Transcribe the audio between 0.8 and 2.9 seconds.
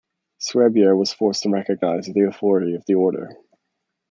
was forced to recognize the authority of